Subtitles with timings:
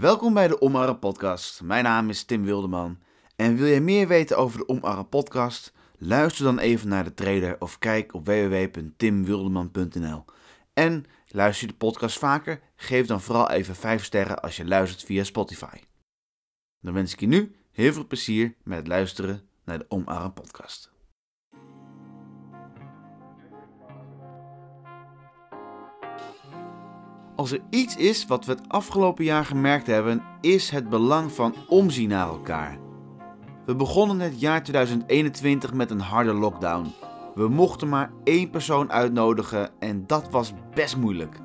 [0.00, 1.62] Welkom bij de Omarre Podcast.
[1.62, 2.98] Mijn naam is Tim Wildeman.
[3.36, 5.72] En wil je meer weten over de Omarre Podcast?
[5.98, 10.24] Luister dan even naar de trailer of kijk op www.timwildeman.nl.
[10.72, 12.60] En luister je de podcast vaker?
[12.76, 15.76] Geef dan vooral even 5 sterren als je luistert via Spotify.
[16.80, 20.93] Dan wens ik je nu heel veel plezier met luisteren naar de Omarre Podcast.
[27.36, 31.54] Als er iets is wat we het afgelopen jaar gemerkt hebben, is het belang van
[31.68, 32.78] omzien naar elkaar.
[33.66, 36.92] We begonnen het jaar 2021 met een harde lockdown.
[37.34, 41.40] We mochten maar één persoon uitnodigen en dat was best moeilijk.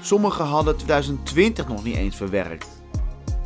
[0.00, 2.82] Sommigen hadden 2020 nog niet eens verwerkt.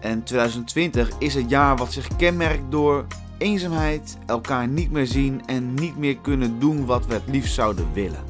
[0.00, 3.06] En 2020 is het jaar wat zich kenmerkt door
[3.38, 7.92] eenzaamheid, elkaar niet meer zien en niet meer kunnen doen wat we het liefst zouden
[7.92, 8.29] willen.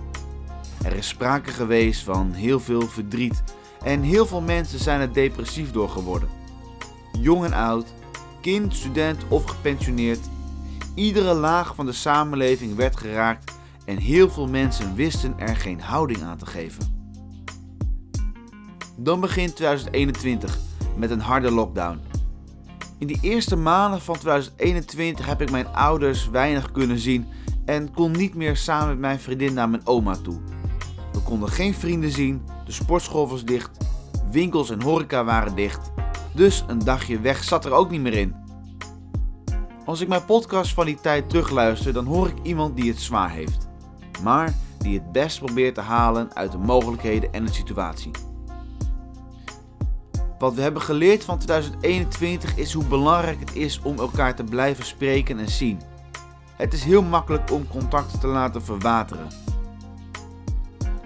[0.85, 3.43] Er is sprake geweest van heel veel verdriet
[3.83, 6.29] en heel veel mensen zijn er depressief door geworden.
[7.19, 7.87] Jong en oud,
[8.41, 10.29] kind, student of gepensioneerd,
[10.95, 16.23] iedere laag van de samenleving werd geraakt en heel veel mensen wisten er geen houding
[16.23, 16.99] aan te geven.
[18.97, 20.59] Dan begint 2021
[20.97, 22.01] met een harde lockdown.
[22.99, 27.27] In die eerste maanden van 2021 heb ik mijn ouders weinig kunnen zien
[27.65, 30.41] en kon niet meer samen met mijn vriendin naar mijn oma toe.
[31.13, 33.71] We konden geen vrienden zien, de sportschool was dicht,
[34.31, 35.91] winkels en horeca waren dicht,
[36.35, 38.35] dus een dagje weg zat er ook niet meer in.
[39.85, 43.31] Als ik mijn podcast van die tijd terugluister, dan hoor ik iemand die het zwaar
[43.31, 43.69] heeft,
[44.23, 48.11] maar die het best probeert te halen uit de mogelijkheden en de situatie.
[50.39, 54.85] Wat we hebben geleerd van 2021 is hoe belangrijk het is om elkaar te blijven
[54.85, 55.81] spreken en zien.
[56.57, 59.29] Het is heel makkelijk om contacten te laten verwateren.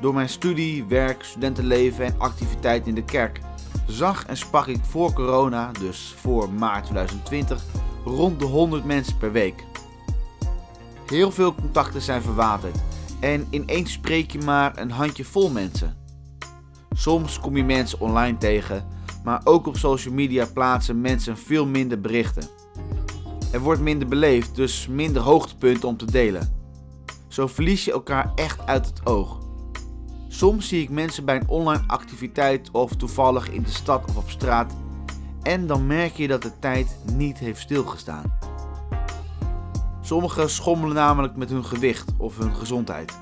[0.05, 3.41] Door mijn studie, werk, studentenleven en activiteit in de kerk
[3.87, 7.65] zag en sprak ik voor corona, dus voor maart 2020,
[8.05, 9.65] rond de 100 mensen per week.
[11.07, 12.77] Heel veel contacten zijn verwaterd
[13.21, 15.97] en ineens spreek je maar een handje vol mensen.
[16.93, 18.87] Soms kom je mensen online tegen,
[19.25, 22.49] maar ook op social media plaatsen mensen veel minder berichten.
[23.53, 26.63] Er wordt minder beleefd, dus minder hoogtepunten om te delen.
[27.29, 29.44] Zo verlies je elkaar echt uit het oog.
[30.35, 34.31] Soms zie ik mensen bij een online activiteit of toevallig in de stad of op
[34.31, 34.73] straat
[35.43, 38.39] en dan merk je dat de tijd niet heeft stilgestaan.
[40.01, 43.19] Sommigen schommelen namelijk met hun gewicht of hun gezondheid.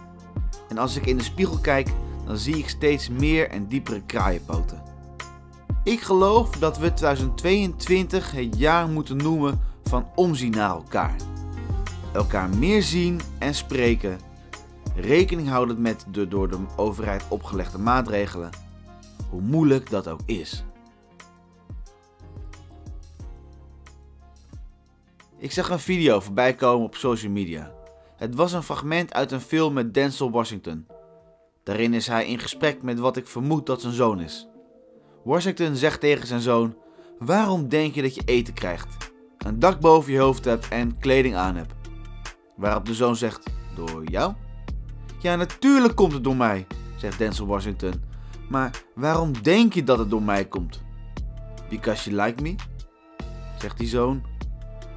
[0.68, 1.92] En als ik in de spiegel kijk,
[2.26, 4.82] dan zie ik steeds meer en diepere kraaienpoten.
[5.84, 11.16] Ik geloof dat we 2022 het jaar moeten noemen van omzien naar elkaar.
[12.12, 14.18] Elkaar meer zien en spreken
[14.94, 18.50] rekening houdend met de door de overheid opgelegde maatregelen,
[19.30, 20.64] hoe moeilijk dat ook is.
[25.38, 27.72] Ik zag een video voorbij komen op social media.
[28.16, 30.86] Het was een fragment uit een film met Denzel Washington.
[31.62, 34.48] Daarin is hij in gesprek met wat ik vermoed dat zijn zoon is.
[35.24, 36.76] Washington zegt tegen zijn zoon:
[37.18, 41.34] Waarom denk je dat je eten krijgt, een dak boven je hoofd hebt en kleding
[41.34, 41.74] aan hebt?
[42.56, 44.34] Waarop de zoon zegt: Door jou?
[45.22, 46.66] Ja, natuurlijk komt het door mij,
[46.96, 47.92] zegt Denzel Washington.
[48.48, 50.82] Maar waarom denk je dat het door mij komt?
[51.68, 52.54] Because you like me,
[53.58, 54.22] zegt die zoon.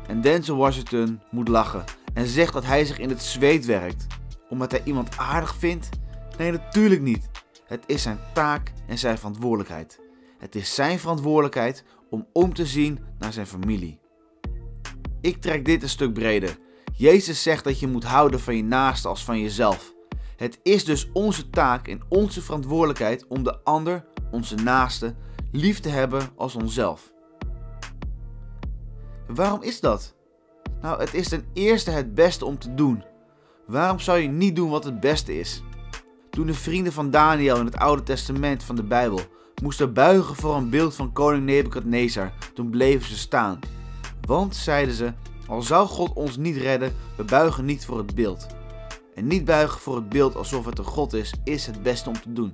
[0.07, 1.83] En Denzel Washington moet lachen
[2.13, 4.07] en zegt dat hij zich in het zweet werkt.
[4.49, 5.89] Omdat hij iemand aardig vindt?
[6.37, 7.29] Nee, natuurlijk niet.
[7.65, 9.99] Het is zijn taak en zijn verantwoordelijkheid.
[10.37, 13.99] Het is zijn verantwoordelijkheid om om te zien naar zijn familie.
[15.21, 16.57] Ik trek dit een stuk breder.
[16.93, 19.94] Jezus zegt dat je moet houden van je naaste als van jezelf.
[20.35, 25.15] Het is dus onze taak en onze verantwoordelijkheid om de ander, onze naaste,
[25.51, 27.13] lief te hebben als onszelf.
[29.27, 30.15] Waarom is dat?
[30.81, 33.03] Nou, het is ten eerste het beste om te doen.
[33.67, 35.63] Waarom zou je niet doen wat het beste is?
[36.29, 39.19] Toen de vrienden van Daniel in het Oude Testament van de Bijbel
[39.61, 43.59] moesten buigen voor een beeld van koning Nebukadnezar, toen bleven ze staan.
[44.21, 45.13] Want, zeiden ze,
[45.47, 48.54] al zou God ons niet redden, we buigen niet voor het beeld.
[49.15, 52.21] En niet buigen voor het beeld alsof het een God is, is het beste om
[52.21, 52.51] te doen.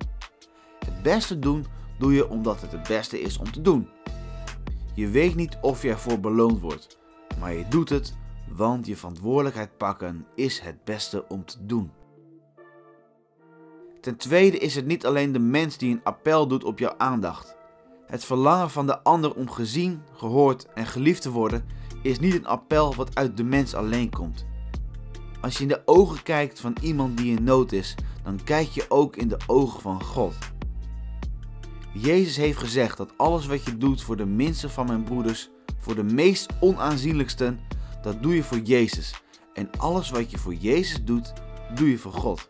[0.86, 1.66] Het beste doen
[2.00, 3.90] doe je omdat het het beste is om te doen.
[4.96, 6.98] Je weet niet of je ervoor beloond wordt,
[7.40, 8.16] maar je doet het,
[8.50, 11.92] want je verantwoordelijkheid pakken is het beste om te doen.
[14.02, 17.56] Ten tweede is het niet alleen de mens die een appel doet op jouw aandacht.
[18.06, 21.66] Het verlangen van de ander om gezien, gehoord en geliefd te worden
[22.02, 24.46] is niet een appel wat uit de mens alleen komt.
[25.42, 28.86] Als je in de ogen kijkt van iemand die in nood is, dan kijk je
[28.90, 30.34] ook in de ogen van God.
[31.94, 35.96] Jezus heeft gezegd dat alles wat je doet voor de minste van mijn broeders, voor
[35.96, 37.60] de meest onaanzienlijksten,
[38.02, 39.22] dat doe je voor Jezus.
[39.54, 41.34] En alles wat je voor Jezus doet,
[41.76, 42.50] doe je voor God.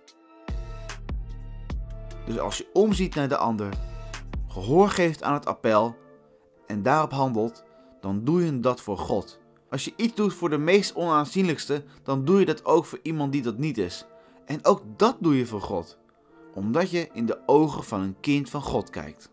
[2.26, 3.74] Dus als je omziet naar de ander,
[4.48, 5.96] gehoor geeft aan het appel
[6.68, 7.64] en daarop handelt,
[8.02, 9.41] dan doe je dat voor God.
[9.72, 13.32] Als je iets doet voor de meest onaanzienlijkste, dan doe je dat ook voor iemand
[13.32, 14.06] die dat niet is.
[14.46, 15.98] En ook dat doe je voor God,
[16.54, 19.32] omdat je in de ogen van een kind van God kijkt.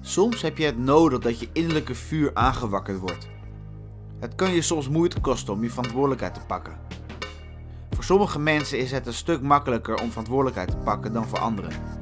[0.00, 3.28] Soms heb je het nodig dat je innerlijke vuur aangewakkerd wordt.
[4.18, 6.80] Het kan je soms moeite kosten om je verantwoordelijkheid te pakken.
[7.90, 11.97] Voor sommige mensen is het een stuk makkelijker om verantwoordelijkheid te pakken dan voor anderen.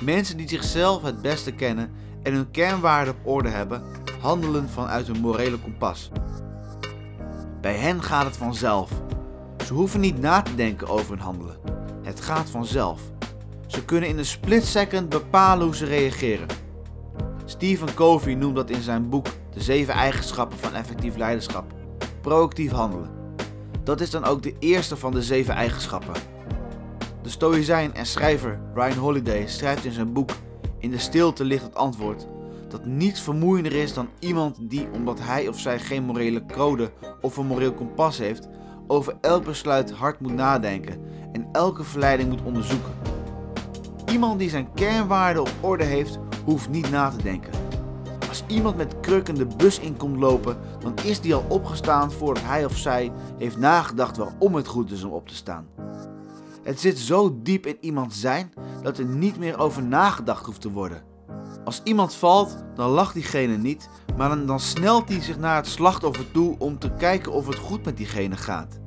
[0.00, 1.90] Mensen die zichzelf het beste kennen
[2.22, 3.82] en hun kernwaarden op orde hebben,
[4.20, 6.10] handelen vanuit hun morele kompas.
[7.60, 8.90] Bij hen gaat het vanzelf.
[9.66, 11.56] Ze hoeven niet na te denken over hun handelen.
[12.02, 13.00] Het gaat vanzelf.
[13.66, 16.46] Ze kunnen in een split second bepalen hoe ze reageren.
[17.44, 21.72] Stephen Covey noemt dat in zijn boek De 7 eigenschappen van effectief leiderschap.
[22.20, 23.10] Proactief handelen.
[23.84, 26.14] Dat is dan ook de eerste van de 7 eigenschappen.
[27.28, 30.30] De stoïcijn en schrijver Ryan Holiday schrijft in zijn boek
[30.78, 32.26] In de stilte ligt het antwoord
[32.68, 37.36] dat niets vermoeiender is dan iemand die, omdat hij of zij geen morele code of
[37.36, 38.48] een moreel kompas heeft,
[38.86, 41.00] over elk besluit hard moet nadenken
[41.32, 42.92] en elke verleiding moet onderzoeken.
[44.10, 47.52] Iemand die zijn kernwaarden op orde heeft, hoeft niet na te denken.
[48.28, 52.42] Als iemand met krukken de bus in komt lopen, dan is die al opgestaan voordat
[52.42, 55.87] hij of zij heeft nagedacht waarom het goed is om op te staan.
[56.68, 60.70] Het zit zo diep in iemand zijn dat er niet meer over nagedacht hoeft te
[60.70, 61.02] worden.
[61.64, 66.30] Als iemand valt, dan lacht diegene niet, maar dan, snelt hij zich naar het slachtoffer
[66.30, 68.80] toe om te kijken of het goed met diegene gaat.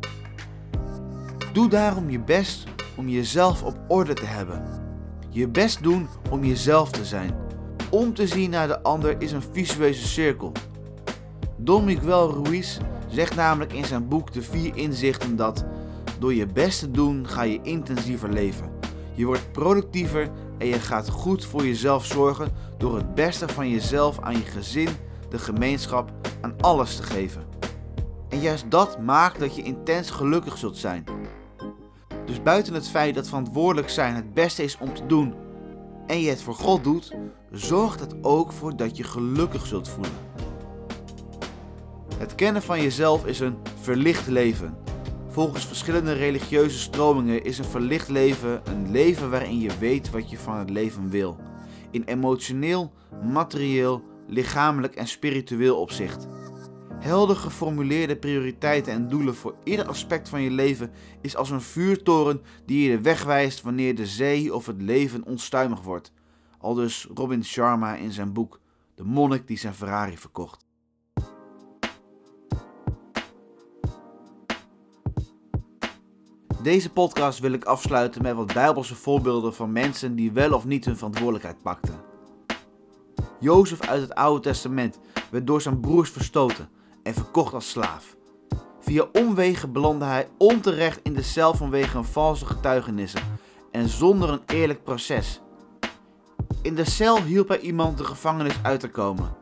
[1.53, 2.63] Doe daarom je best
[2.95, 4.63] om jezelf op orde te hebben.
[5.29, 7.35] Je best doen om jezelf te zijn.
[7.89, 10.51] Om te zien naar de ander is een visueuze cirkel.
[11.57, 15.65] Don Miguel Ruiz zegt namelijk in zijn boek De Vier Inzichten dat
[16.21, 18.71] door je best te doen ga je intensiever leven.
[19.15, 24.19] Je wordt productiever en je gaat goed voor jezelf zorgen door het beste van jezelf
[24.19, 24.89] aan je gezin,
[25.29, 27.43] de gemeenschap, aan alles te geven.
[28.29, 31.03] En juist dat maakt dat je intens gelukkig zult zijn.
[32.25, 35.33] Dus buiten het feit dat verantwoordelijk zijn het beste is om te doen
[36.07, 37.15] en je het voor God doet,
[37.51, 40.13] zorgt het ook voor dat je gelukkig zult voelen.
[42.17, 44.80] Het kennen van jezelf is een verlicht leven.
[45.31, 50.37] Volgens verschillende religieuze stromingen is een verlicht leven een leven waarin je weet wat je
[50.37, 51.37] van het leven wil.
[51.91, 52.91] In emotioneel,
[53.23, 56.27] materieel, lichamelijk en spiritueel opzicht.
[56.99, 60.91] Helder geformuleerde prioriteiten en doelen voor ieder aspect van je leven
[61.21, 65.25] is als een vuurtoren die je de weg wijst wanneer de zee of het leven
[65.25, 66.11] onstuimig wordt.
[66.57, 68.59] Aldus Robin Sharma in zijn boek
[68.95, 70.70] De monnik die zijn Ferrari verkocht.
[76.63, 80.85] Deze podcast wil ik afsluiten met wat bijbelse voorbeelden van mensen die wel of niet
[80.85, 81.99] hun verantwoordelijkheid pakten.
[83.39, 84.99] Jozef uit het Oude Testament
[85.31, 86.69] werd door zijn broers verstoten
[87.03, 88.15] en verkocht als slaaf.
[88.79, 93.39] Via omwegen belandde hij onterecht in de cel vanwege een valse getuigenissen
[93.71, 95.41] en zonder een eerlijk proces.
[96.61, 99.35] In de cel hielp hij iemand de gevangenis uit te komen.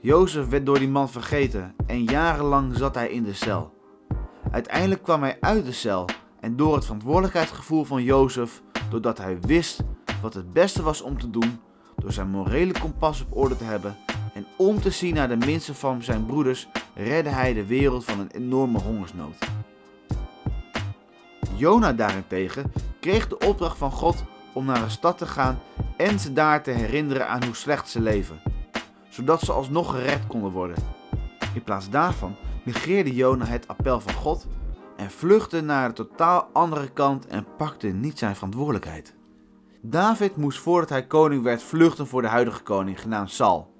[0.00, 3.78] Jozef werd door die man vergeten en jarenlang zat hij in de cel.
[4.50, 6.08] Uiteindelijk kwam hij uit de cel
[6.40, 9.82] en door het verantwoordelijkheidsgevoel van Jozef, doordat hij wist
[10.22, 11.60] wat het beste was om te doen,
[11.96, 13.96] door zijn morele kompas op orde te hebben
[14.34, 18.20] en om te zien naar de minste van zijn broeders, redde hij de wereld van
[18.20, 19.36] een enorme hongersnood.
[21.56, 25.58] Jona daarentegen kreeg de opdracht van God om naar een stad te gaan
[25.96, 28.40] en ze daar te herinneren aan hoe slecht ze leven,
[29.08, 30.76] zodat ze alsnog gered konden worden.
[31.54, 34.46] In plaats daarvan negeerde Jona het appel van God
[34.96, 39.14] en vluchtte naar de totaal andere kant en pakte niet zijn verantwoordelijkheid.
[39.82, 43.74] David moest voordat hij koning werd vluchten voor de huidige koning, genaamd Saul.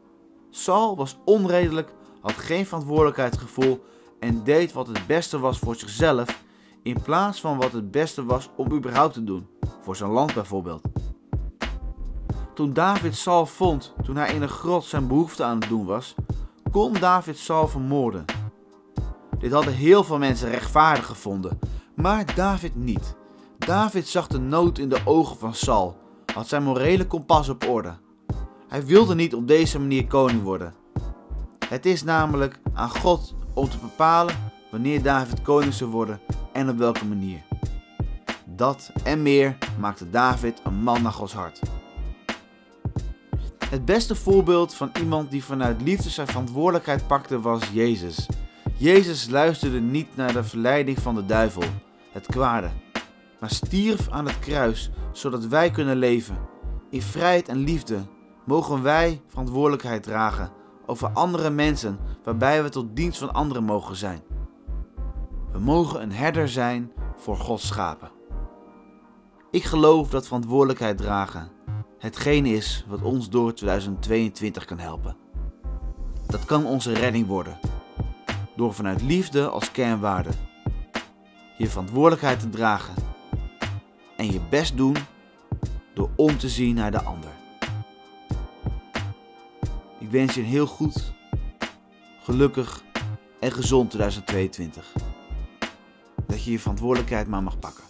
[0.51, 3.85] Saul was onredelijk, had geen verantwoordelijkheidsgevoel
[4.21, 6.43] en deed wat het beste was voor zichzelf,
[6.83, 9.47] in plaats van wat het beste was om überhaupt te doen,
[9.81, 10.83] voor zijn land bijvoorbeeld.
[12.55, 16.15] Toen David Saul vond, toen hij in een grot zijn behoefte aan het doen was,
[16.71, 18.40] kon David Saul vermoorden.
[19.41, 21.59] Dit hadden heel veel mensen rechtvaardig gevonden,
[21.95, 23.15] maar David niet.
[23.59, 25.97] David zag de nood in de ogen van Saul,
[26.35, 27.93] had zijn morele kompas op orde.
[28.69, 30.75] Hij wilde niet op deze manier koning worden.
[31.69, 34.35] Het is namelijk aan God om te bepalen
[34.71, 36.21] wanneer David koning zou worden
[36.53, 37.43] en op welke manier.
[38.47, 41.61] Dat en meer maakte David een man naar Gods hart.
[43.71, 48.29] Het beste voorbeeld van iemand die vanuit liefde zijn verantwoordelijkheid pakte was Jezus.
[48.81, 51.63] Jezus luisterde niet naar de verleiding van de duivel,
[52.13, 52.71] het kwade,
[53.41, 56.39] maar stierf aan het kruis zodat wij kunnen leven.
[56.91, 57.99] In vrijheid en liefde
[58.45, 60.53] mogen wij verantwoordelijkheid dragen
[60.87, 64.23] over andere mensen waarbij we tot dienst van anderen mogen zijn.
[65.53, 68.11] We mogen een herder zijn voor Gods schapen.
[69.51, 71.51] Ik geloof dat verantwoordelijkheid dragen
[71.99, 75.17] hetgeen is wat ons door 2022 kan helpen.
[76.27, 77.59] Dat kan onze redding worden.
[78.61, 80.31] Door vanuit liefde als kernwaarde
[81.59, 82.95] je verantwoordelijkheid te dragen
[84.17, 84.97] en je best doen
[85.95, 87.31] door om te zien naar de ander.
[89.99, 91.13] Ik wens je een heel goed,
[92.23, 92.83] gelukkig
[93.39, 94.93] en gezond 2022.
[96.27, 97.90] Dat je je verantwoordelijkheid maar mag pakken.